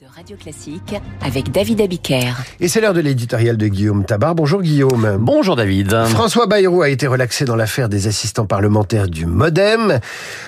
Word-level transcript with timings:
de 0.00 0.06
Radio 0.16 0.36
Classique 0.36 0.94
avec 1.20 1.52
David 1.52 1.82
Abiker. 1.82 2.32
Et 2.58 2.68
c'est 2.68 2.80
l'heure 2.80 2.94
de 2.94 3.00
l'éditorial 3.00 3.58
de 3.58 3.66
Guillaume 3.66 4.06
Tabar. 4.06 4.34
Bonjour 4.34 4.62
Guillaume. 4.62 5.18
Bonjour 5.20 5.56
David. 5.56 5.94
François 6.06 6.46
Bayrou 6.46 6.80
a 6.80 6.88
été 6.88 7.06
relaxé 7.06 7.44
dans 7.44 7.56
l'affaire 7.56 7.90
des 7.90 8.06
assistants 8.06 8.46
parlementaires 8.46 9.08
du 9.08 9.26
Modem. 9.26 10.00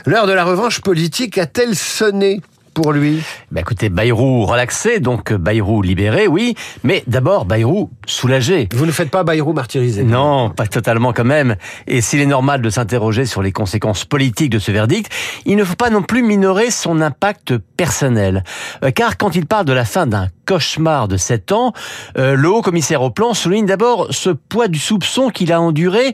L'heure 0.06 0.26
de 0.26 0.32
la 0.32 0.44
revanche 0.44 0.80
politique 0.80 1.36
a-t-elle 1.36 1.76
sonné? 1.76 2.40
Pour 2.72 2.92
lui 2.92 3.22
bah 3.50 3.60
Écoutez, 3.60 3.88
Bayrou 3.88 4.44
relaxé, 4.44 5.00
donc 5.00 5.32
Bayrou 5.32 5.82
libéré, 5.82 6.26
oui, 6.26 6.54
mais 6.82 7.04
d'abord 7.06 7.44
Bayrou 7.44 7.90
soulagé. 8.06 8.68
Vous 8.74 8.86
ne 8.86 8.92
faites 8.92 9.10
pas 9.10 9.24
Bayrou 9.24 9.52
martyrisé 9.52 10.02
Non, 10.02 10.50
pas 10.50 10.66
totalement 10.66 11.12
quand 11.12 11.24
même. 11.24 11.56
Et 11.86 12.00
s'il 12.00 12.20
est 12.20 12.26
normal 12.26 12.62
de 12.62 12.70
s'interroger 12.70 13.26
sur 13.26 13.42
les 13.42 13.52
conséquences 13.52 14.04
politiques 14.04 14.50
de 14.50 14.58
ce 14.58 14.72
verdict, 14.72 15.12
il 15.44 15.56
ne 15.56 15.64
faut 15.64 15.76
pas 15.76 15.90
non 15.90 16.02
plus 16.02 16.22
minorer 16.22 16.70
son 16.70 17.00
impact 17.00 17.58
personnel. 17.76 18.44
Euh, 18.82 18.90
car 18.90 19.16
quand 19.16 19.36
il 19.36 19.46
parle 19.46 19.66
de 19.66 19.72
la 19.72 19.84
fin 19.84 20.06
d'un 20.06 20.28
cauchemar 20.46 21.08
de 21.08 21.16
7 21.16 21.52
ans, 21.52 21.72
euh, 22.18 22.34
le 22.34 22.50
haut 22.50 22.62
commissaire 22.62 23.02
au 23.02 23.10
plan 23.10 23.34
souligne 23.34 23.66
d'abord 23.66 24.08
ce 24.10 24.30
poids 24.30 24.68
du 24.68 24.78
soupçon 24.78 25.30
qu'il 25.30 25.52
a 25.52 25.60
enduré 25.60 26.12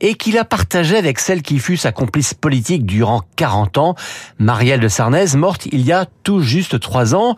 et 0.00 0.14
qu'il 0.14 0.38
a 0.38 0.44
partagé 0.44 0.96
avec 0.96 1.18
celle 1.18 1.42
qui 1.42 1.58
fut 1.58 1.76
sa 1.76 1.92
complice 1.92 2.34
politique 2.34 2.86
durant 2.86 3.22
40 3.36 3.78
ans, 3.78 3.94
Marielle 4.38 4.80
de 4.80 4.88
Sarnez, 4.88 5.36
morte 5.36 5.66
il 5.66 5.82
y 5.82 5.92
a 5.92 5.95
tout 6.04 6.40
juste 6.40 6.78
trois 6.80 7.14
ans. 7.14 7.36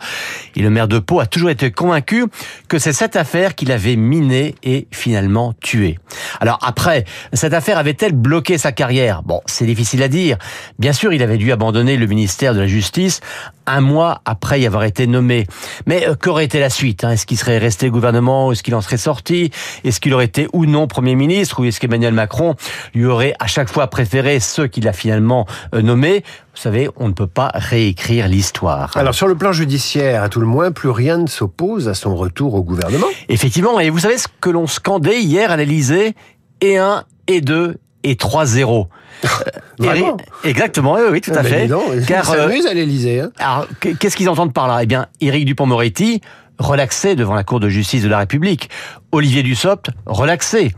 Et 0.55 0.61
le 0.61 0.69
maire 0.69 0.89
de 0.89 0.99
Pau 0.99 1.21
a 1.21 1.25
toujours 1.25 1.49
été 1.49 1.71
convaincu 1.71 2.25
que 2.67 2.79
c'est 2.79 2.93
cette 2.93 3.15
affaire 3.15 3.55
qu'il 3.55 3.71
avait 3.71 3.95
minée 3.95 4.55
et 4.63 4.87
finalement 4.91 5.53
tuée. 5.61 5.99
Alors 6.41 6.59
après, 6.61 7.05
cette 7.33 7.53
affaire 7.53 7.77
avait-elle 7.77 8.13
bloqué 8.13 8.57
sa 8.57 8.71
carrière? 8.71 9.23
Bon, 9.23 9.41
c'est 9.45 9.65
difficile 9.65 10.03
à 10.03 10.07
dire. 10.09 10.37
Bien 10.79 10.93
sûr, 10.93 11.13
il 11.13 11.23
avait 11.23 11.37
dû 11.37 11.51
abandonner 11.51 11.95
le 11.95 12.07
ministère 12.07 12.53
de 12.53 12.59
la 12.59 12.67
Justice 12.67 13.21
un 13.69 13.81
mois 13.81 14.21
après 14.25 14.59
y 14.61 14.65
avoir 14.65 14.83
été 14.83 15.05
nommé. 15.07 15.45
Mais 15.85 16.07
euh, 16.07 16.15
qu'aurait 16.15 16.45
été 16.45 16.59
la 16.59 16.69
suite 16.69 17.03
hein? 17.03 17.11
Est-ce 17.11 17.25
qu'il 17.25 17.37
serait 17.37 17.59
resté 17.59 17.89
gouvernement? 17.89 18.51
Est-ce 18.51 18.63
qu'il 18.63 18.75
en 18.75 18.81
serait 18.81 18.97
sorti? 18.97 19.51
Est-ce 19.83 19.99
qu'il 19.99 20.13
aurait 20.13 20.25
été 20.25 20.47
ou 20.53 20.65
non 20.65 20.87
Premier 20.87 21.15
ministre? 21.15 21.59
Ou 21.59 21.65
est-ce 21.65 21.79
qu'Emmanuel 21.79 22.13
Macron 22.13 22.55
lui 22.93 23.05
aurait 23.05 23.33
à 23.39 23.47
chaque 23.47 23.69
fois 23.69 23.87
préféré 23.87 24.39
ceux 24.39 24.67
qu'il 24.67 24.87
a 24.87 24.93
finalement 24.93 25.45
euh, 25.75 25.81
nommés? 25.81 26.23
Vous 26.59 26.63
savez, 26.63 26.89
on 26.97 27.07
ne 27.07 27.13
peut 27.13 27.25
pas 27.25 27.51
réécrire 27.53 28.27
l'histoire. 28.27 28.91
Alors 28.97 29.15
sur 29.15 29.27
le 29.29 29.35
plan 29.35 29.53
judiciaire, 29.53 30.23
à 30.23 30.27
tout 30.27 30.41
le 30.41 30.45
moins, 30.45 30.73
plus 30.73 30.89
rien 30.89 31.17
ne 31.17 31.25
s'oppose 31.27 31.87
à 31.87 31.93
son 31.93 32.17
retour 32.17 32.53
au 32.53 32.63
gouvernement 32.63 33.07
Effectivement, 33.29 33.79
et 33.79 33.89
vous 33.89 33.99
savez 33.99 34.17
ce 34.17 34.27
que 34.41 34.49
l'on 34.49 34.67
scandait 34.67 35.21
hier 35.21 35.51
à 35.51 35.55
l'Elysée 35.55 36.15
Et 36.59 36.77
un, 36.77 37.05
et 37.27 37.39
deux, 37.39 37.77
et 38.03 38.15
3-0. 38.15 38.87
Vraiment 39.79 40.17
Exactement, 40.43 40.95
oui, 40.95 41.01
oui, 41.09 41.21
tout 41.21 41.31
à 41.31 41.37
Ah, 41.39 41.43
fait. 41.45 41.67
donc, 41.67 42.05
Car, 42.05 42.29
euh, 42.31 42.49
à 42.49 42.73
l'Élysée. 42.73 43.21
Hein. 43.21 43.31
alors, 43.39 43.65
qu'est-ce 43.79 44.17
qu'ils 44.17 44.27
entendent 44.27 44.51
par 44.53 44.67
là? 44.67 44.79
Eh 44.83 44.85
bien, 44.85 45.07
Éric 45.21 45.45
Dupont-Moretti, 45.45 46.19
relaxé 46.57 47.15
devant 47.15 47.35
la 47.35 47.45
Cour 47.45 47.61
de 47.61 47.69
justice 47.69 48.03
de 48.03 48.09
la 48.09 48.17
République. 48.17 48.69
Olivier 49.11 49.43
Dussopt, 49.43 49.89
relaxé. 50.05 50.71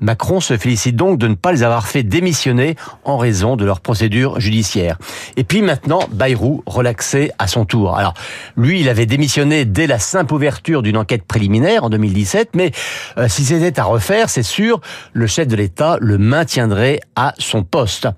Macron 0.00 0.40
se 0.40 0.56
félicite 0.56 0.94
donc 0.94 1.18
de 1.18 1.26
ne 1.26 1.34
pas 1.34 1.52
les 1.52 1.62
avoir 1.62 1.86
fait 1.88 2.02
démissionner 2.02 2.76
en 3.04 3.16
raison 3.16 3.56
de 3.56 3.64
leur 3.64 3.80
procédure 3.80 4.38
judiciaire. 4.38 4.98
Et 5.36 5.44
puis 5.44 5.62
maintenant, 5.62 6.00
Bayrou, 6.12 6.62
relaxé 6.66 7.32
à 7.38 7.46
son 7.48 7.64
tour. 7.64 7.96
Alors, 7.96 8.14
lui, 8.56 8.80
il 8.80 8.88
avait 8.88 9.06
démissionné 9.06 9.64
dès 9.64 9.86
la 9.86 9.98
simple 9.98 10.34
ouverture 10.34 10.82
d'une 10.82 10.96
enquête 10.96 11.24
préliminaire 11.24 11.84
en 11.84 11.90
2017, 11.90 12.50
mais 12.54 12.72
euh, 13.16 13.26
si 13.28 13.44
c'était 13.44 13.80
à 13.80 13.84
refaire, 13.84 14.30
c'est 14.30 14.42
sûr, 14.42 14.80
le 15.12 15.26
chef 15.26 15.48
de 15.48 15.56
l'État 15.56 15.96
le 16.00 16.18
maintiendrait 16.18 17.00
à 17.16 17.34
son 17.38 17.64
poste. 17.64 18.08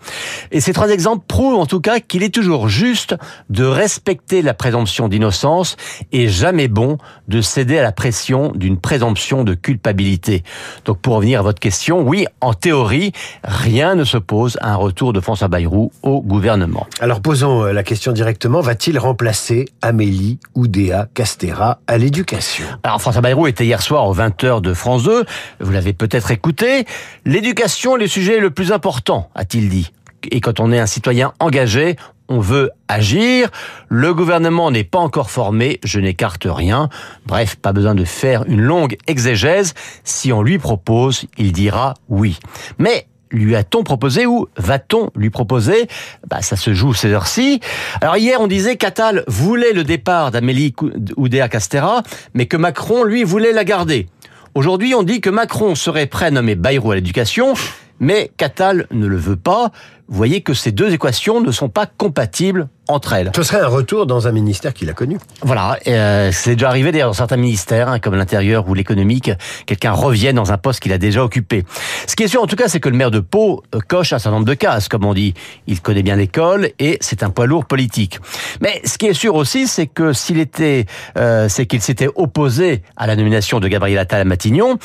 Et 0.51 0.61
ces 0.61 0.73
trois 0.73 0.91
exemples 0.91 1.25
prouvent 1.27 1.59
en 1.59 1.67
tout 1.67 1.81
cas 1.81 2.01
qu'il 2.01 2.23
est 2.23 2.35
toujours 2.35 2.69
juste 2.69 3.15
de 3.49 3.65
respecter 3.65 4.43
la 4.43 4.55
présomption 4.55 5.09
d'innocence 5.09 5.77
et 6.13 6.29
jamais 6.29 6.69
bon 6.69 6.99
de 7.29 7.41
céder 7.41 7.79
à 7.79 7.83
la 7.83 7.93
pression 7.93 8.53
d'une 8.55 8.79
présomption 8.79 9.45
de 9.45 9.55
culpabilité. 9.61 10.43
Donc 10.85 11.01
pour 11.01 11.17
revenir 11.17 11.41
à 11.41 11.43
votre 11.43 11.61
question, 11.61 12.01
oui, 12.01 12.27
en 12.41 12.55
théorie, 12.55 13.13
rien 13.45 13.95
ne 13.95 14.05
s'oppose 14.05 14.59
à 14.61 14.73
un 14.73 14.77
retour 14.77 15.13
de 15.13 15.21
François 15.21 15.49
Bayrou 15.49 15.93
au 16.03 16.21
gouvernement. 16.21 16.87
Alors 17.01 17.21
posons 17.21 17.65
euh, 17.65 17.73
la 17.73 17.83
question 17.83 18.13
directement. 18.13 18.61
Va-t-il 18.61 18.99
remplacer 18.99 19.67
Amélie 19.83 20.39
Oudéa 20.55 21.09
Castera 21.15 21.81
à 21.87 21.99
l'éducation? 21.99 22.65
Alors 22.83 23.01
François 23.01 23.23
Bayrou 23.23 23.47
était 23.47 23.65
hier 23.65 23.83
soir 23.83 24.07
aux 24.07 24.15
20h 24.15 24.61
de 24.61 24.75
France 24.75 25.05
2, 25.05 25.25
vous 25.61 25.73
l'avez 25.73 25.93
peut-être 25.93 26.31
écouté. 26.31 26.87
L'éducation 27.25 27.97
est 27.97 28.01
le 28.01 28.07
sujet 28.07 28.41
le 28.41 28.51
plus 28.51 28.73
important, 28.73 29.31
a-t-il 29.35 29.69
dit. 29.69 29.93
Et 30.31 30.41
quand 30.41 30.61
on 30.61 30.71
est 30.73 30.79
un 30.79 30.87
citoyen 30.87 31.33
engagé, 31.39 31.97
on 32.31 32.41
veut 32.41 32.71
agir. 32.89 33.51
Le 33.89 34.15
gouvernement 34.15 34.71
n'est 34.71 34.85
pas 34.85 35.01
encore 35.01 35.31
formé, 35.31 35.81
je 35.85 36.01
n'écarte 36.01 36.47
rien. 36.49 36.89
Bref, 37.27 37.57
pas 37.57 37.73
besoin 37.73 37.95
de 37.95 38.05
faire 38.05 38.45
une 38.47 38.63
longue 38.63 38.97
exégèse. 39.07 39.75
Si 40.05 40.33
on 40.33 40.43
lui 40.43 40.59
propose, 40.59 41.27
il 41.37 41.53
dira 41.53 41.95
oui. 42.09 42.39
Mais 42.79 43.07
lui 43.33 43.55
a-t-on 43.57 43.83
proposé 43.83 44.27
ou 44.27 44.49
va-t-on 44.57 45.11
lui 45.15 45.31
proposer? 45.31 45.89
Bah, 46.29 46.41
Ça 46.41 46.57
se 46.57 46.73
joue 46.73 46.95
ces 46.95 47.09
heures-ci. 47.09 47.61
Alors 48.01 48.17
hier, 48.17 48.41
on 48.41 48.47
disait 48.47 48.77
qu'Attal 48.77 49.25
voulait 49.27 49.73
le 49.73 49.85
départ 49.85 50.31
d'Amélie 50.31 50.75
Oudéa 51.17 51.49
Castera, 51.49 52.03
mais 52.35 52.47
que 52.47 52.57
Macron, 52.57 53.05
lui, 53.05 53.25
voulait 53.25 53.53
la 53.53 53.65
garder. 53.65 54.09
Aujourd'hui, 54.55 54.95
on 54.95 55.03
dit 55.03 55.21
que 55.21 55.31
Macron 55.31 55.75
serait 55.75 56.07
prêt 56.07 56.27
à 56.27 56.31
nommer 56.31 56.57
Bayrou 56.57 56.91
à 56.93 56.97
l'éducation, 56.97 57.55
mais 58.01 58.33
qu'Attal 58.37 58.87
ne 58.91 59.07
le 59.07 59.17
veut 59.17 59.37
pas. 59.37 59.71
Vous 60.11 60.17
voyez 60.17 60.41
que 60.41 60.55
ces 60.55 60.73
deux 60.73 60.93
équations 60.93 61.41
ne 61.41 61.53
sont 61.53 61.69
pas 61.69 61.87
compatibles 61.87 62.69
entre 62.89 63.13
elles. 63.13 63.31
Ce 63.37 63.45
serait 63.45 63.61
un 63.61 63.69
retour 63.69 64.07
dans 64.07 64.27
un 64.27 64.33
ministère 64.33 64.75
qu'il 64.75 64.91
a 64.91 64.93
connu. 64.93 65.19
Voilà, 65.43 65.79
euh, 65.87 66.31
c'est 66.33 66.55
déjà 66.57 66.69
arrivé 66.69 66.91
d'ailleurs 66.91 67.11
dans 67.11 67.15
certains 67.15 67.37
ministères, 67.37 67.89
hein, 67.89 68.01
comme 68.01 68.17
l'intérieur 68.17 68.69
ou 68.69 68.75
l'économique, 68.75 69.31
quelqu'un 69.67 69.93
revienne 69.93 70.35
dans 70.35 70.51
un 70.51 70.59
poste 70.59 70.81
qu'il 70.81 70.93
a 70.93 70.99
déjà 70.99 71.23
occupé. 71.23 71.65
Ce 72.09 72.17
qui 72.17 72.25
est 72.25 72.29
sûr 72.29 72.43
en 72.43 72.49
tout 72.49 72.57
cas, 72.57 72.67
c'est 72.67 72.81
que 72.81 72.89
le 72.89 72.97
maire 72.97 73.13
de 73.13 73.21
Pau 73.21 73.63
euh, 73.75 73.79
coche 73.87 74.13
un 74.13 74.19
certain 74.19 74.37
nombre 74.37 74.49
de 74.49 74.55
cases, 74.55 74.89
comme 74.89 75.05
on 75.05 75.15
dit. 75.15 75.35
Il 75.69 75.81
connaît 75.81 76.03
bien 76.03 76.17
l'école 76.17 76.71
et 76.81 76.99
c'est 77.01 77.23
un 77.23 77.31
poids 77.31 77.47
lourd 77.47 77.67
politique. 77.67 78.19
Mais 78.61 78.81
ce 78.85 78.99
qui 78.99 79.07
est 79.07 79.15
sûr 79.15 79.37
aussi, 79.37 79.69
c'est 79.69 79.87
que 79.87 80.13
s'il 80.13 80.39
était, 80.39 80.87
euh, 81.17 81.49
c'est 81.49 81.67
qu'il 81.67 81.81
s'était 81.81 82.09
opposé 82.17 82.83
à 82.97 83.07
la 83.07 83.15
nomination 83.15 83.61
de 83.61 83.69
Gabriel 83.69 83.99
Attal 83.99 84.23
à 84.23 84.25
Matignon 84.25 84.79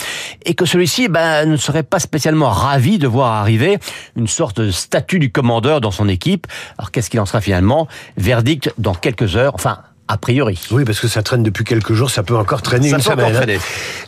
et 0.46 0.54
que 0.54 0.66
celui-ci 0.66 1.08
ben, 1.08 1.50
ne 1.50 1.58
serait 1.58 1.84
pas 1.84 2.00
spécialement 2.00 2.50
ravi 2.50 3.00
de 3.00 3.08
voir 3.08 3.34
arriver 3.34 3.80
une 4.16 4.28
sorte 4.28 4.62
de 4.62 4.70
statut 4.70 5.15
du 5.20 5.32
commandeur 5.32 5.82
dans 5.82 5.92
son 5.92 6.08
équipe. 6.08 6.48
Alors 6.78 6.92
qu'est-ce 6.92 7.10
qu'il 7.10 7.20
en 7.20 7.26
sera 7.26 7.42
finalement? 7.42 7.88
Verdict 8.18 8.74
dans 8.78 8.94
quelques 8.94 9.36
heures, 9.36 9.56
enfin 9.56 9.80
a 10.08 10.18
priori. 10.18 10.60
Oui, 10.72 10.86
parce 10.86 11.00
que 11.00 11.08
ça 11.08 11.24
traîne 11.24 11.42
depuis 11.42 11.64
quelques 11.64 11.94
jours, 11.94 12.12
ça 12.12 12.22
peut 12.22 12.36
encore 12.36 12.62
traîner 12.62 12.90
Ça 12.90 12.98
une 12.98 13.04
peut 13.04 13.10
semaine. 13.12 13.26
encore 13.26 13.38
hein. 13.38 13.44
traîner. 13.44 13.60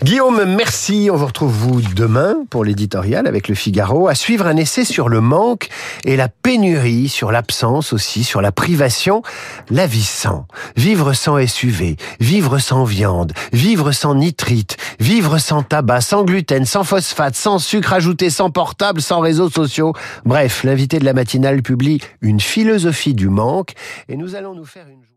Guillaume, 0.04 0.46
merci. 0.46 1.10
On 1.12 1.16
vous 1.16 1.26
retrouve 1.26 1.52
vous 1.52 1.82
demain 1.82 2.36
pour 2.52 2.64
l'éditorial 2.64 3.26
avec 3.26 3.48
le 3.48 3.56
Figaro. 3.56 4.08
À 4.08 4.14
suivre 4.14 4.46
un 4.46 4.58
essai 4.58 4.86
sur 4.86 5.10
le 5.10 5.22
manque 5.22 5.70
et 6.06 6.16
la 6.16 6.28
pénurie, 6.28 7.10
sur 7.10 7.32
l'absence 7.32 7.94
aussi, 7.94 8.24
sur 8.24 8.42
la 8.42 8.52
privation, 8.52 9.24
la 9.72 9.88
vie 9.88 10.04
sans. 10.04 10.46
Vivre 10.76 11.14
sans 11.14 11.44
SUV, 11.46 11.98
vivre 12.20 12.60
sans 12.60 12.84
viande, 12.84 13.34
vivre 13.52 13.92
sans 13.92 14.14
nitrite, 14.14 14.78
vivre 15.00 15.40
sans 15.40 15.64
tabac, 15.64 16.02
sans 16.02 16.24
gluten, 16.24 16.66
sans 16.66 16.84
phosphate, 16.84 17.36
sans 17.36 17.58
sucre 17.58 17.94
ajouté, 17.94 18.30
sans 18.30 18.52
portable, 18.52 19.02
sans 19.02 19.20
réseaux 19.20 19.50
sociaux. 19.50 19.94
Bref, 20.26 20.64
l'invité 20.64 21.00
de 21.00 21.06
la 21.06 21.14
matinale 21.14 21.64
publie 21.64 22.02
une 22.22 22.40
philosophie 22.40 23.16
du 23.16 23.30
manque 23.30 23.74
et 24.10 24.16
nous 24.16 24.36
allons 24.36 24.54
nous 24.54 24.66
faire 24.66 24.86
une. 24.88 25.08